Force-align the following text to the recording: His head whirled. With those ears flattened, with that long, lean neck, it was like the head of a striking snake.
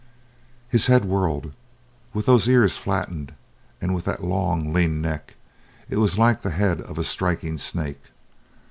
His 0.67 0.87
head 0.87 1.05
whirled. 1.05 1.53
With 2.11 2.25
those 2.25 2.47
ears 2.47 2.75
flattened, 2.75 3.33
with 3.79 4.05
that 4.05 4.23
long, 4.23 4.73
lean 4.73 4.99
neck, 4.99 5.35
it 5.89 5.97
was 5.97 6.17
like 6.17 6.41
the 6.41 6.49
head 6.49 6.81
of 6.81 6.97
a 6.97 7.03
striking 7.03 7.59
snake. 7.59 8.01